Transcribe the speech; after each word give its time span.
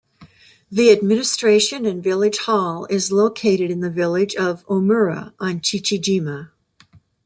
The 0.71 0.89
administration 0.89 1.85
and 1.85 2.03
village 2.03 2.39
hall 2.39 2.87
is 2.89 3.11
located 3.11 3.69
in 3.69 3.81
the 3.81 3.91
village 3.91 4.35
of 4.35 4.65
Omura 4.65 5.35
on 5.39 5.61
Chichi-jima. 5.61 6.49